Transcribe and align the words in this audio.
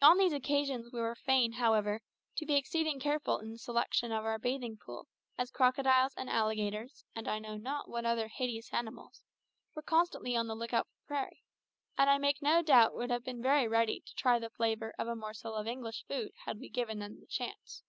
On 0.00 0.16
these 0.16 0.32
occasions 0.32 0.90
we 0.90 1.02
were 1.02 1.14
fain, 1.14 1.52
however, 1.52 2.00
to 2.36 2.46
be 2.46 2.54
exceeding 2.54 2.98
careful 2.98 3.40
in 3.40 3.50
the 3.50 3.58
selection 3.58 4.10
of 4.10 4.24
our 4.24 4.38
bathing 4.38 4.78
pool, 4.78 5.06
as 5.36 5.50
crocodiles 5.50 6.14
and 6.16 6.30
alligators, 6.30 7.04
and 7.14 7.28
I 7.28 7.38
know 7.40 7.58
not 7.58 7.86
what 7.86 8.06
other 8.06 8.28
hideous 8.28 8.72
animals, 8.72 9.22
were 9.74 9.82
constantly 9.82 10.34
on 10.34 10.46
the 10.46 10.56
lookout 10.56 10.86
for 10.88 11.02
prey, 11.06 11.42
and 11.98 12.08
I 12.08 12.16
make 12.16 12.40
no 12.40 12.62
doubt 12.62 12.94
would 12.96 13.10
have 13.10 13.22
been 13.22 13.42
very 13.42 13.68
ready 13.68 14.00
to 14.06 14.14
try 14.14 14.38
the 14.38 14.48
flavour 14.48 14.94
of 14.98 15.08
a 15.08 15.14
morsel 15.14 15.54
of 15.54 15.66
English 15.66 16.06
food 16.08 16.32
had 16.46 16.58
we 16.58 16.70
given 16.70 16.98
them 17.00 17.20
the 17.20 17.26
chance. 17.26 17.82